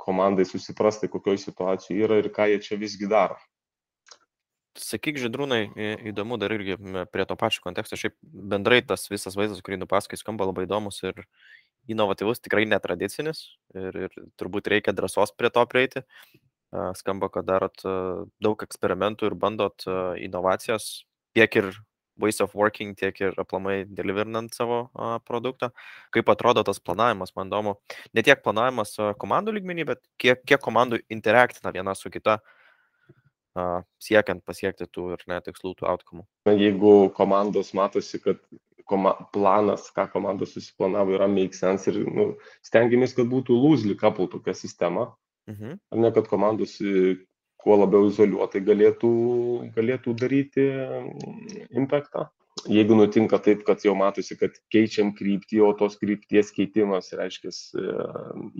[0.03, 3.39] Komandai susiprasti, kokioje situacijoje yra ir ką jie čia visgi daro.
[4.81, 5.61] Sakyk, Židrūnai,
[6.11, 6.77] įdomu dar irgi
[7.11, 11.23] prie to pačio konteksto, šiaip bendrai tas visas vaizdas, kurį nupasakai, skamba labai įdomus ir
[11.91, 13.43] inovatyvus, tikrai netradicinis
[13.75, 16.03] ir, ir turbūt reikia drąsos prie to prieiti.
[16.99, 17.79] Skamba, kad darot
[18.43, 19.85] daug eksperimentų ir bandot
[20.19, 21.05] inovacijas
[21.37, 21.71] tiek ir
[22.19, 24.87] ways of working, tiek ir aplamai deliverinant savo
[25.27, 25.69] produktą.
[26.11, 27.77] Kaip atrodo tas planavimas, man įdomu.
[28.17, 32.39] Ne tiek planavimas komandų lygmenį, bet kiek, kiek komandų interaktina viena su kita
[34.03, 36.25] siekiant pasiekti tų ir netikslų tų outcome.
[36.49, 38.41] Jeigu komandos matosi, kad
[38.87, 42.29] koma, planas, ką komanda susiplanavo, yra make sense ir nu,
[42.65, 45.09] stengiamės, kad būtų loosely couple tokia sistema.
[45.51, 45.77] Mhm.
[45.91, 46.77] Ar ne, kad komandos
[47.57, 49.11] kuo labiau izoliuotai galėtų,
[49.75, 50.67] galėtų daryti
[51.75, 52.27] impactą
[52.65, 57.53] jeigu nutinka taip, kad jau matosi, kad keičiam kryptį, o tos krypties keitimas, reiškia,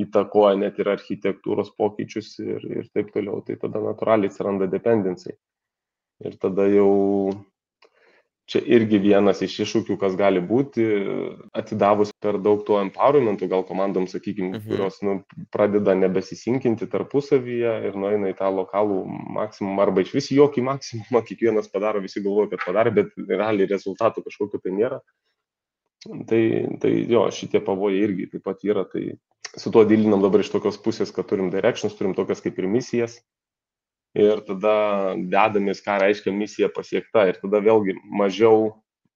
[0.06, 5.38] įtakoja net ir architektūros pokyčius ir, ir taip toliau, tai tada natūraliai atsiranda dependencijai.
[6.26, 6.92] Ir tada jau
[8.48, 10.86] čia irgi vienas iš iššūkių, kas gali būti,
[11.58, 14.66] atidavus per daug to empowermentų, gal komandom, sakykime, mhm.
[14.70, 15.20] kurios nu,
[15.54, 19.04] pradeda nebesisinkinti tarpusavyje ir nueina į tą lokalų
[19.36, 24.24] maksimumą arba iš vis jokį maksimumą, kiekvienas padaro, visi galvoja, kad padarė, bet realiai rezultatų
[24.30, 25.02] kažkokiu tai nėra.
[26.08, 26.42] Tai,
[26.80, 29.18] tai jo, šitie pavojai irgi taip pat yra, tai
[29.60, 33.18] su tuo dylinam dabar iš tokios pusės, kad turim directions, turim tokias kaip ir misijas,
[34.18, 34.74] ir tada
[35.18, 38.72] dedamės, ką reiškia misija pasiekta ir tada vėlgi mažiau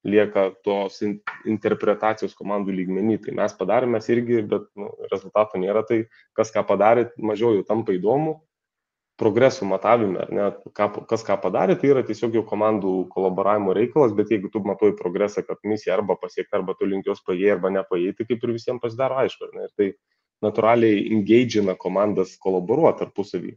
[0.06, 1.18] lieka tos in,
[1.50, 3.20] interpretacijos komandų lygmenį.
[3.26, 6.06] Tai mes padarėme, irgi, bet nu, rezultato nėra, tai
[6.38, 8.40] kas ką padarė, mažiau jau tampa įdomu.
[9.22, 14.32] Progresų matavime, ne, ką, kas ką padarė, tai yra tiesiog jau komandų kolaboravimo reikalas, bet
[14.34, 18.16] jeigu tu matuoji progresą, kad misija arba pasiekta, arba tu link jos paėjai, arba nepaėjai,
[18.18, 19.52] tai kaip ir visiems pasidaro aišku.
[19.62, 19.92] Ir tai
[20.42, 23.54] natūraliai engagina komandas kolaboruoti tarpusavį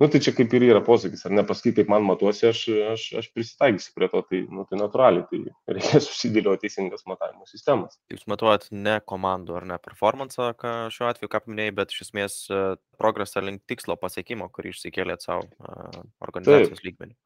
[0.00, 3.04] nu tai čia kaip ir yra posakis ar ne paskui kaip man matuosi aš aš
[3.20, 5.42] aš prisitaikysiu prie to tai nu tai natūraliai tai
[5.76, 11.30] reikia susidėliot teisingas matavimo sistemas jūs matuojat ne komandų ar ne performansą ką šiuo atveju
[11.34, 12.64] ką paminėjai bet iš esmės e,
[12.98, 17.16] progresą link tikslo pasiekimo kurį išsikėlėt sau e, organizacijos lygmeniu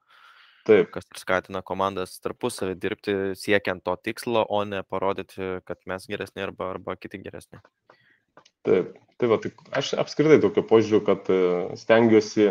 [0.69, 0.91] Taip.
[0.93, 6.45] Kas ir skatina komandas tarpusavį dirbti siekiant to tikslo, o ne parodyti, kad mes geresni
[6.45, 7.61] arba, arba kiti geresni.
[8.69, 11.39] Taip, tai va, tai aš apskritai tokio požiūriu, kad e,
[11.81, 12.51] stengiuosi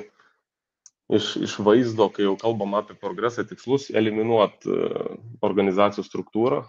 [1.14, 5.06] iš, iš vaizdo, kai jau kalbam apie progresą tikslus, eliminuoti e,
[5.46, 6.64] organizacijos struktūrą.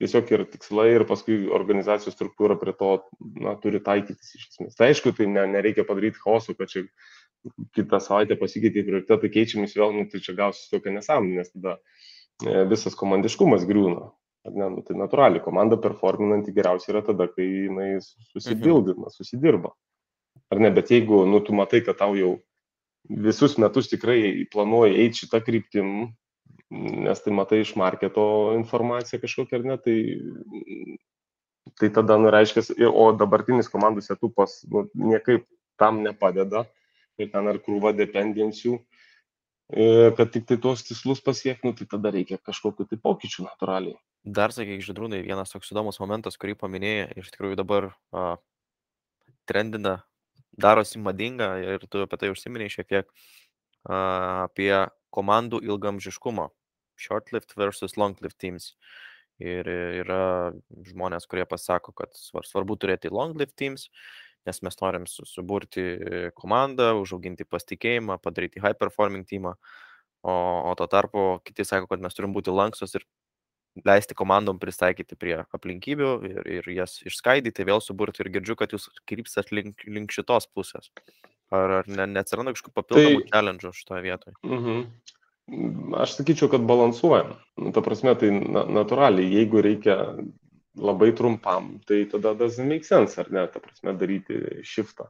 [0.00, 2.94] Tiesiog yra tikslai ir paskui organizacijos struktūra prie to
[3.44, 4.78] na, turi taikytis iš esmės.
[4.78, 6.86] Tai aišku, tai ne, nereikia padaryti chaosų, kad čia
[7.76, 12.64] kitą savaitę pasikeitė prioritetai keičiamis vėl, nu, tai čia gausis tokia nesąmonė, nes tada e,
[12.72, 14.08] visas komandiškumas griūna.
[14.48, 19.12] Ne, nu, tai natūraliai, komanda performinanti geriausia yra tada, kai jinai susibildina, mhm.
[19.12, 19.74] susidirba.
[20.50, 22.38] Ar ne, bet jeigu, nu, tu matai, kad tau jau
[23.04, 25.92] visus metus tikrai planuoji eiti šitą kryptim,
[26.70, 28.24] nes tai matai iš marketo
[28.56, 29.96] informaciją kažkokią ar ne, tai,
[31.80, 35.44] tai tada, nu, reiškia, o dabartinis komandų setupas nu, niekaip
[35.80, 36.64] tam nepadeda
[37.20, 38.78] ir ten ar krūva dependencijų,
[40.16, 43.98] kad tik tai tuos tikslus pasiektų, tai tada reikia kažkokiu tai pokyčiu natūraliai.
[44.24, 48.24] Dar, sakyk, žydrūnai, vienas toks įdomus momentas, kurį paminėjai, iš tikrųjų dabar a,
[49.48, 50.02] trendina,
[50.60, 53.08] darosi madinga ir tu apie tai užsiminėjai šiek tiek,
[53.88, 54.00] a,
[54.44, 54.74] apie
[55.16, 56.50] komandų ilgamžiškumą.
[57.00, 58.74] Short-lived versus long-lived teams.
[59.40, 59.64] Ir
[60.02, 60.52] yra
[60.84, 63.86] žmonės, kurie pasako, kad svarbu turėti long-lived teams,
[64.44, 65.86] nes mes norim suburti
[66.36, 69.54] komandą, užauginti pasitikėjimą, padaryti high performing teamą,
[70.20, 70.34] o,
[70.68, 73.08] o tuo tarpu kiti sako, kad mes turim būti lankstus ir
[73.86, 78.88] leisti komandom pristaikyti prie aplinkybių ir, ir jas išskaidyti, vėl suburti ir girdžiu, kad jūs
[79.08, 80.90] krypstat link, link šitos pusės.
[81.50, 84.36] Ar, ar ne, neatsiranda kažkokių papildomų tai, challenge šitoje vietoje?
[84.42, 84.68] Uh mhm.
[84.68, 85.16] -huh.
[85.98, 87.32] Aš sakyčiau, kad balansuojam.
[87.58, 89.96] Nu, ta prasme, tai na, natūraliai, jeigu reikia
[90.78, 95.08] labai trumpam, tai tada doesn't make sense, ar ne, ta prasme, daryti shiftą.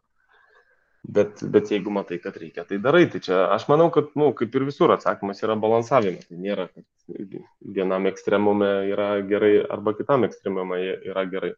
[1.03, 3.07] Bet, bet jeigu matai, kad reikia, tai darai.
[3.09, 6.27] Tai čia aš manau, kad, na, nu, kaip ir visur atsakymas yra balansavimas.
[6.29, 7.39] Tai nėra, kad
[7.79, 11.55] vienam ekstremume yra gerai arba kitam ekstremume yra gerai.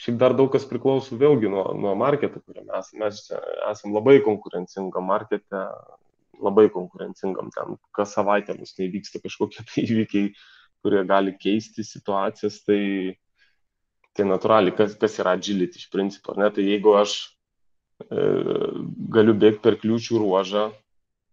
[0.00, 3.24] Šiaip dar daug kas priklauso vėlgi nuo, nuo marketo, kuriame mes, mes
[3.68, 5.64] esame labai konkurencingam markete,
[6.40, 10.30] labai konkurencingam ten, kas savaitę mus nevyksta kažkokie tai įvykiai,
[10.80, 12.80] kurie gali keisti situacijas, tai,
[14.16, 16.36] tai natūraliai, kas, kas yra agility iš principo.
[16.40, 16.48] Ne?
[16.54, 17.18] Tai jeigu aš
[18.08, 20.70] galiu bėgti per kliūčių ruožą,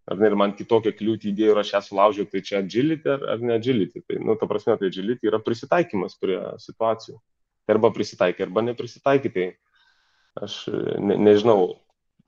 [0.08, 3.24] ar ne, ir man kitokią kliūtį įdėjau ir aš ją sulaužiau, tai čia agility ar,
[3.34, 4.02] ar ne agility.
[4.04, 7.18] Tai, nu, ta prasme, tai agility yra prisitaikymas prie situacijų.
[7.66, 9.34] Tai arba prisitaikai, arba neprisitaikai.
[9.34, 10.62] Tai aš
[11.02, 11.74] ne, nežinau,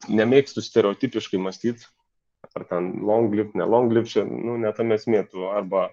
[0.08, 1.88] nemėgstu stereotipiškai mąstyti,
[2.56, 5.88] ar ten long live, ne long live, čia, nu, netame esmė, tu arba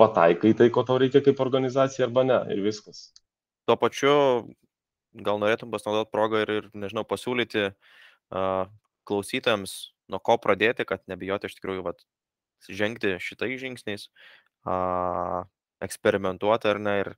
[0.00, 3.08] pataikai tai, ko tau reikia kaip organizacija arba ne ir viskas.
[3.66, 4.12] Tuo pačiu
[5.24, 8.68] gal norėtum pasinaudoti progą ir, ir nežinau, pasiūlyti uh,
[9.08, 9.76] klausytojams,
[10.12, 12.04] nuo ko pradėti, kad nebijoti iš tikrųjų vat,
[12.66, 14.08] žengti šitais žingsniais,
[14.66, 15.44] uh,
[15.84, 17.12] eksperimentuoti ar ne ir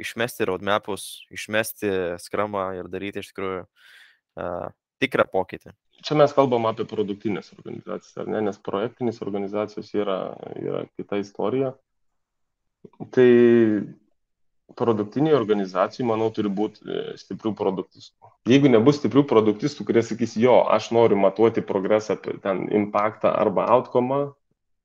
[0.00, 1.90] išmesti roadmapus, išmesti
[2.22, 4.70] skramą ir daryti iš tikrųjų uh,
[5.02, 5.74] tikrą pokytį.
[6.06, 10.18] Čia mes kalbam apie produktinės organizacijas, ar ne, nes projektinės organizacijos yra,
[10.62, 11.72] yra kita istorija
[13.10, 13.30] Tai
[14.76, 18.32] produktiniai organizacijai, manau, turi būti e, stiprių produktistų.
[18.50, 24.20] Jeigu nebus stiprių produktistų, kurie sakys, jo, aš noriu matuoti progresą, ten impactą arba outcome,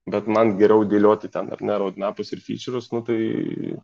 [0.09, 3.19] bet man geriau dėlioti ten ar ne roadmapus ir featureus, nu, tai,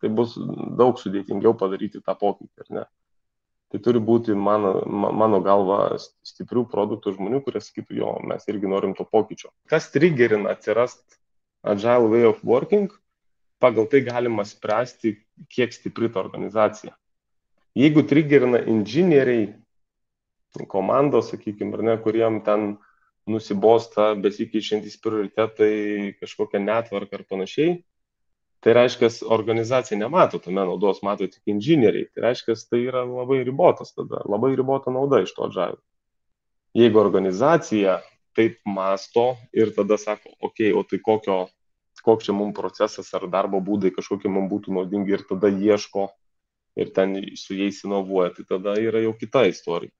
[0.01, 0.35] tai bus
[0.79, 2.87] daug sudėtingiau padaryti tą pokytį, ar ne.
[3.69, 5.93] Tai turi būti mano, mano galva
[6.25, 9.51] stiprių produktų žmonių, kurie sakytų, jo, mes irgi norim to pokyčio.
[9.69, 11.19] Kas triggerina atsirast
[11.61, 12.89] agile way of working,
[13.59, 15.15] pagal tai galima spręsti,
[15.51, 16.95] kiek stipri ta organizacija.
[17.77, 19.51] Jeigu triggerina inžinieriai,
[20.67, 22.71] komandos, sakykime, ar ne, kuriem ten
[23.29, 27.75] nusibosta besikeičiantys prioritetai, kažkokia netvarka ar panašiai,
[28.63, 32.09] tai reiškia, organizacija nemato tame naudos, mato tik inžinieriai.
[32.13, 35.79] Tai reiškia, tai yra labai ribotas tada, labai ribota nauda iš to džaivų.
[36.79, 37.99] Jeigu organizacija
[38.37, 41.39] taip masto ir tada sako, okei, okay, o tai kokio
[42.05, 46.09] koks čia mums procesas ar darbo būdai kažkokie mums būtų naudingi ir tada ieško
[46.79, 49.91] ir ten su jais inovuoja, tai tada yra jau kita istorija.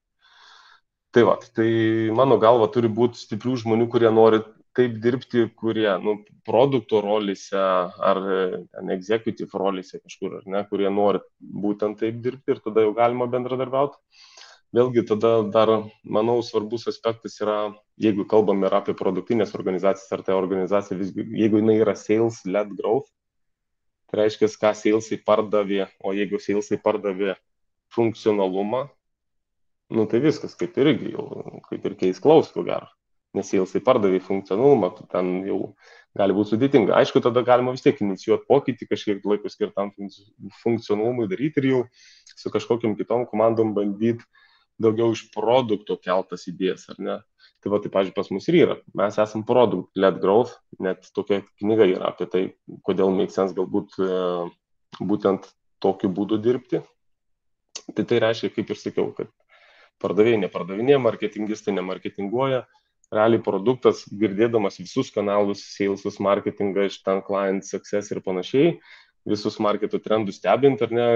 [1.12, 1.69] Tai va, tai
[2.13, 4.43] mano galva turi būti stiprių žmonių, kurie nori
[4.77, 8.19] taip dirbti, kurie, nu, produkto rolėse ar
[8.69, 13.27] ten executive rolėse kažkur, ar ne, kurie nori būtent taip dirbti ir tada jau galima
[13.31, 13.97] bendradarbiauti
[14.75, 15.71] vėlgi tada dar
[16.03, 21.62] manau svarbus aspektas yra jeigu kalbam ir apie produktinės organizacijas ar tai organizacija visgi jeigu
[21.62, 23.10] jinai yra sales led growth
[24.10, 27.36] tai reiškia ką salesai pardavė o jeigu salesai pardavė
[27.95, 28.86] funkcionalumą
[29.97, 31.25] nu tai viskas kaip ir irgi jau
[31.69, 32.89] kaip ir keis klaus ko gero
[33.34, 35.73] nes salesai pardavė funkcionalumą tu ten jau
[36.17, 36.95] gali būti sudėtinga.
[36.97, 39.91] Aišku, tada galima vis tiek inicijuoti pokytį, kažkiek laiko skirtam
[40.63, 41.82] funkcionalumui daryti ir jau
[42.34, 44.25] su kažkokiam kitom komandom bandyti
[44.81, 47.17] daugiau iš produkto keltas idėjas, ar ne?
[47.59, 48.77] Tai va, tai, pažiūrėjau, pas mus ir yra.
[48.95, 52.43] Mes esam product led growth, net tokia knyga yra apie tai,
[52.87, 54.19] kodėl make sense galbūt e,
[55.03, 55.49] būtent
[55.83, 56.79] tokiu būdu dirbti.
[57.95, 59.31] Tai tai reiškia, kaip ir sakiau, kad
[59.99, 62.63] pardavėjai nepardavinėja, marketingistai nemarketinguoja,
[63.11, 68.77] realiai produktas, girdėdamas visus kanalus, salesus, marketingą iš ten client success ir panašiai,
[69.29, 71.07] visus marketų trendus stebint, ar ne,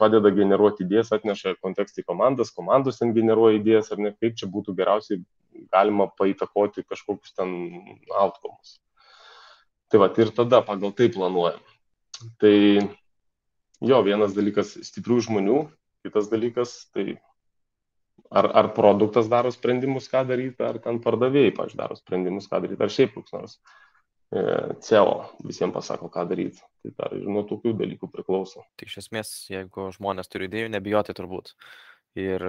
[0.00, 4.50] padeda generuoti idėjas, atneša kontekstą į komandas, komandos ten generuoja idėjas, ar ne, kaip čia
[4.50, 5.22] būtų geriausiai
[5.72, 7.54] galima paįtakoti kažkokius ten
[8.10, 8.78] outcomes.
[9.92, 11.62] Tai va, ir tada pagal tai planuojam.
[12.42, 12.56] Tai
[13.84, 15.60] jo, vienas dalykas stiprių žmonių,
[16.06, 17.16] kitas dalykas, tai
[18.30, 22.82] ar, ar produktas daro sprendimus, ką daryti, ar ten pardavėjai, pažiūrėjau, daro sprendimus, ką daryti,
[22.82, 23.58] ar šiaip koks nors.
[24.84, 26.62] CEO visiems pasako, ką daryti.
[26.84, 28.64] Tai dar ir nuo tokių dalykų priklauso.
[28.78, 31.54] Tai iš esmės, jeigu žmonės turi idėjų, nebijoti turbūt.
[32.20, 32.44] Ir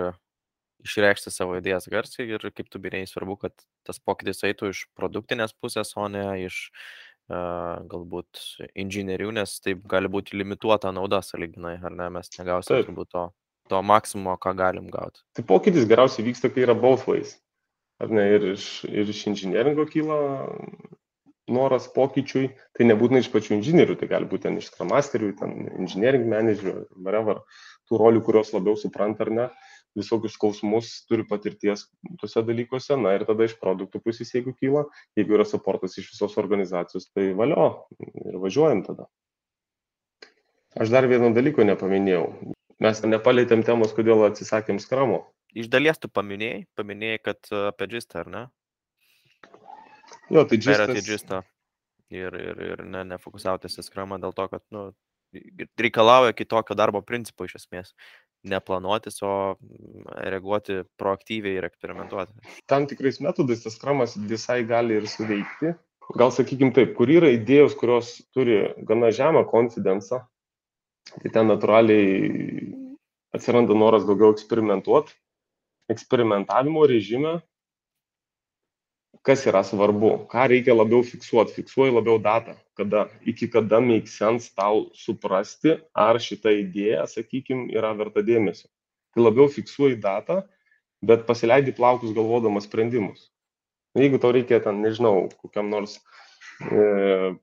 [0.85, 3.55] išreikšti savo idėjas garsiai ir kaip tu birėjai, svarbu, kad
[3.87, 6.67] tas pokytis eitų iš produktinės pusės, o ne iš
[7.25, 8.41] galbūt
[8.77, 13.23] inžinierių, nes taip gali būti limituota nauda saliginai, ar ne, mes negausime turbūt to,
[13.71, 15.23] to maksimumo, ką galim gauti.
[15.33, 17.33] Tai pokytis geriausiai vyksta, kai yra both ways.
[17.97, 20.19] Ar ne, ir iš, ir iš inžinieringo kyla
[21.51, 26.25] noras pokyčiui, tai nebūtinai iš pačių inžinierių, tai gali būti ten iš skramasterių, ten engineering
[26.31, 27.43] managerių, whatever,
[27.89, 29.47] tų rolių, kurios labiau supranta ar ne,
[29.95, 31.85] visokius skausmus turi patirties
[32.19, 34.85] tuose dalykuose, na ir tada iš produktų pusės, jeigu kyla,
[35.17, 39.07] jeigu yra supportas iš visos organizacijos, tai valio ir važiuojam tada.
[40.75, 42.25] Aš dar vieno dalyko nepaminėjau.
[42.83, 45.23] Mes nepalėtėm temos, kodėl atsisakėm skramo.
[45.55, 48.41] Iš dalies tu paminėjai, paminėjai, kad apie džistą, ar ne?
[50.33, 51.05] Jo, tai džistas.
[51.05, 51.41] džistą
[52.09, 54.89] ir, ir, ir ne, nefokusautis į skramą dėl to, kad nu,
[55.79, 57.93] reikalauja kitokio darbo principo iš esmės.
[58.45, 59.55] Neplanuotis, o
[60.21, 62.35] reaguoti proaktyviai ir eksperimentuoti.
[62.69, 65.73] Tam tikrais metodais tas skramas visai gali ir suveikti.
[66.13, 70.21] Gal sakykim taip, kur yra idėjos, kurios turi gana žemą konfidenciją,
[71.15, 72.67] tai ten natūraliai
[73.33, 75.17] atsiranda noras daugiau eksperimentuoti.
[75.89, 77.39] Eksperimentavimo režime
[79.25, 81.55] kas yra svarbu, ką reikia labiau fiksuoti.
[81.57, 87.93] Fiksuoji labiau datą, kada, iki kada make sense tau suprasti, ar šita idėja, sakykime, yra
[87.97, 88.69] verta dėmesio.
[89.15, 90.43] Tai labiau fiksuoji datą,
[91.05, 93.31] bet pasileidi plaukus galvodamas sprendimus.
[93.97, 95.97] Jeigu tau reikia ten, nežinau, kokiam nors
[96.61, 97.33] e,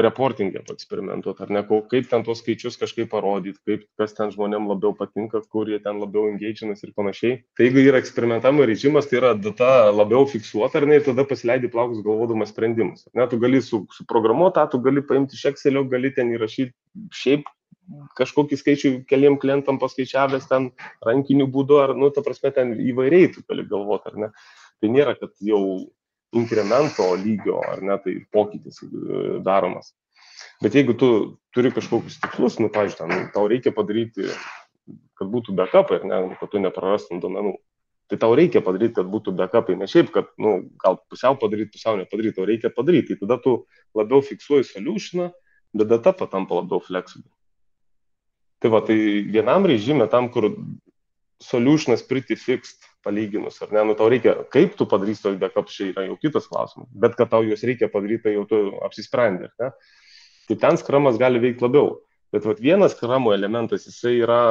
[0.00, 4.94] reportingė paeksperimentuot, ar ne, kaip ten tuos skaičius kažkaip parodyti, kaip kas ten žmonėm labiau
[4.96, 7.40] patinka, kur jie ten labiau engaginas ir panašiai.
[7.58, 11.72] Tai jeigu yra eksperimentavimo režimas, tai yra data labiau fiksuota, ar ne, ir tada pasileidi
[11.72, 13.04] plaukus galvodamas sprendimus.
[13.12, 17.48] Ne, tu gali su, suprogramuoti, tu gali paimti iš Excelio, gali ten įrašyti šiaip
[18.18, 20.70] kažkokį skaičių keliam klientam paskaičiavęs ten
[21.06, 24.28] rankiniu būdu, ar, nu, ta prasme, ten įvairiai tu gali galvoti, ar ne.
[24.80, 25.90] Tai nėra, kad jau
[26.36, 29.92] inkremento lygio, ar ne, tai pokytis e, daromas.
[30.62, 31.10] Bet jeigu tu
[31.54, 34.28] turi kažkokius tikslus, nu, pažiūrėjau, tau reikia padaryti,
[35.18, 37.56] kad būtų backupai, ne, kad tu neprarastum duomenų.
[38.10, 41.98] Tai tau reikia padaryti, kad būtų backupai, ne šiaip, kad, nu, gal pusiau padaryti, pusiau
[42.00, 43.14] nepadaryti, tau reikia padaryti.
[43.14, 43.56] Tai tada tu
[43.96, 45.30] labiau fiksuoji solutioną,
[45.76, 47.30] bet data patampa labiau flexible.
[48.60, 48.96] Tai va, tai
[49.30, 50.50] vienam režime, tam, kur
[51.40, 55.90] solutionas pretty fixed, palyginus, ar ne, nu tau reikia, kaip tu padarysi tos backups, čia
[55.92, 59.70] yra jau kitas klausimas, bet kad tau juos reikia padaryti, tai jau tu apsisprendė, ne?
[60.50, 62.00] tai ten skramas gali veikti labiau.
[62.30, 64.42] Bet vat, vienas skramo elementas, jisai yra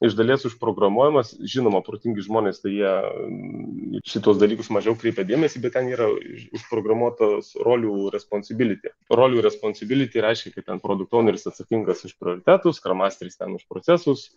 [0.00, 5.76] iš dalies užprogramuojamas, žinoma, protingi žmonės, tai jie mm, šitos dalykus mažiau kreipia dėmesį, bet
[5.76, 6.08] ten yra
[6.56, 8.94] užprogramuotas rolių responsibility.
[9.12, 14.30] Rolių responsibility reiškia, kad ten produkt owneris atsakingas už prioritetus, kramasteris ten už procesus,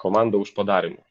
[0.00, 1.04] komanda už padarimą.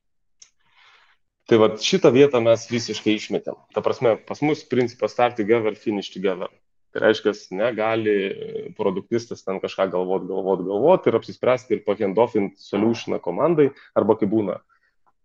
[1.49, 3.57] Tai va šitą vietą mes visiškai išmetėm.
[3.75, 6.51] Ta prasme, pas mus principas start together, finish together.
[6.93, 13.17] Tai reiškia, negali e, produktistas ten kažką galvot, galvot, galvot ir apsispręsti ir pahendofint solutioną
[13.23, 14.59] komandai, arba kaip būna,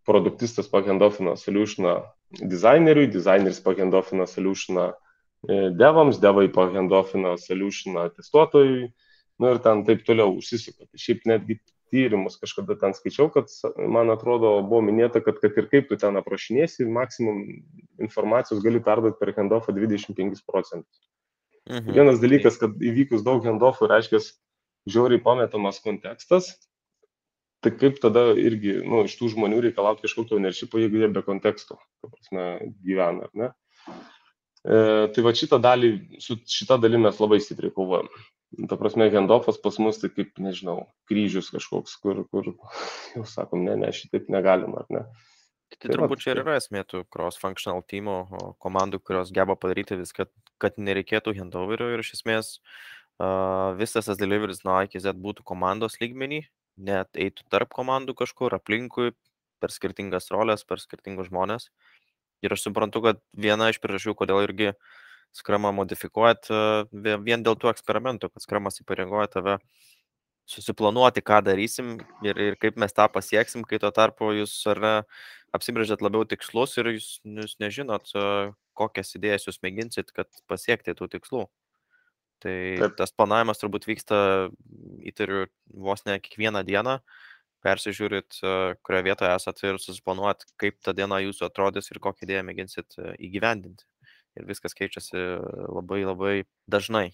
[0.09, 1.99] produktistas pahendofina solutioną
[2.41, 8.89] dizaineriui, dizaineris pahendofina solutioną e, devams, devai pahendofina solutioną testuotojui,
[9.39, 10.89] nu ir ten taip toliau užsisuka.
[10.89, 11.61] Tai šiaip netgi
[11.93, 16.17] tyrimus kažkada ten skaičiau, kad man atrodo buvo minėta, kad kad ir kaip tu ten
[16.21, 17.45] aprašinėsi, maksimum
[18.05, 21.09] informacijos gali perduoti per handoffą 25 procentus.
[21.69, 21.93] Mhm.
[21.93, 24.23] Vienas dalykas, kad įvykus daug handoffų, reiškia,
[24.89, 26.55] žiauriai pametamas kontekstas,
[27.65, 31.77] tai kaip tada irgi, nu, iš tų žmonių reikalauti kažkokio neršipo, jeigu jie be konteksto,
[32.05, 32.47] prasme,
[32.87, 33.51] gyvena, ar ne?
[34.65, 34.79] E,
[35.15, 38.09] tai va šitą dalį, su šitą dalį mes labai stipriai kovojam.
[38.69, 42.53] Ta prasme, handoffas pas mus tai kaip, nežinau, kryžius kažkoks, kur, kur
[43.17, 45.05] jau sakom, ne, ne, šitaip negalim, ar ne?
[45.69, 48.15] Tai, tai turbūt čia ir yra esmė tų cross-functional teamų
[48.65, 50.25] komandų, kurios geba padaryti viską,
[50.63, 52.55] kad nereikėtų handoverio ir iš esmės
[53.21, 56.47] uh, visas tas deliveris nuo A iki Z būtų komandos lygmenį,
[56.89, 59.13] net eitų tarp komandų kažkur, aplinkui,
[59.61, 61.69] per skirtingas rolės, per skirtingus žmonės.
[62.47, 64.73] Ir aš suprantu, kad viena iš priežasčių, kodėl irgi
[65.39, 66.51] skramą modifikuojat,
[66.93, 69.59] vien dėl tų eksperimentų, kad skramas įpareigoja tave
[70.49, 74.95] susiplanuoti, ką darysim ir, ir kaip mes tą pasieksim, kai tuo tarpu jūs ar ne
[75.57, 78.13] apsibrėžėt labiau tikslus ir jūs, jūs nežinot,
[78.79, 81.47] kokias idėjas jūs mėginsit, kad pasiekti tų tikslų.
[82.39, 82.95] Tai Taip.
[83.01, 84.19] tas planavimas turbūt vyksta,
[85.11, 86.99] įtariu, vos ne kiekvieną dieną,
[87.67, 88.39] persižiūrit,
[88.87, 93.89] kurioje vietoje esate ir susiplanuot, kaip ta diena jūsų atrodys ir kokią idėją mėginsit įgyvendinti.
[94.37, 95.17] Ir viskas keičiasi
[95.73, 96.35] labai labai
[96.71, 97.09] dažnai.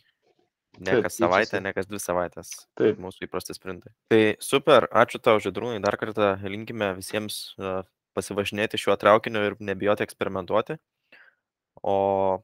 [0.83, 2.51] Ne Taip, kas savaitę, ne kas dvi savaitės.
[2.79, 2.99] Taip.
[2.99, 3.93] Mūsų įprasti sprintai.
[4.11, 7.55] Tai super, ačiū tau, Židrūnai, dar kartą linkime visiems
[8.15, 10.79] pasivažinėti šiuo traukiniu ir nebijoti eksperimentuoti.
[11.85, 11.95] O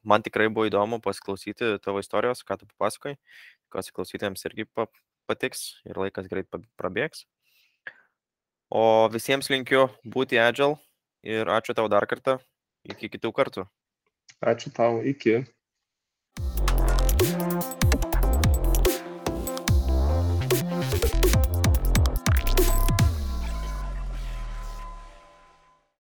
[0.07, 3.15] man tikrai buvo įdomu pasiklausyti tavo istorijos, ką tu papasakai.
[3.67, 4.67] Tikiuosi klausytėjams irgi
[5.27, 6.47] patiks ir laikas greit
[6.79, 7.25] prabėgs.
[8.71, 10.77] O visiems linkiu būti agile
[11.27, 12.39] ir ačiū tau dar kartą.
[12.87, 13.65] Iki kitų kartų.
[14.41, 15.33] Ačiū tau, iki.